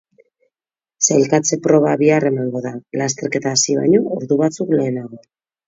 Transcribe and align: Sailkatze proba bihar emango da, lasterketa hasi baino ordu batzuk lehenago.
Sailkatze 1.07 1.59
proba 1.65 1.91
bihar 2.03 2.25
emango 2.31 2.63
da, 2.65 2.73
lasterketa 3.03 3.55
hasi 3.59 3.79
baino 3.83 4.03
ordu 4.19 4.43
batzuk 4.43 4.77
lehenago. 4.81 5.25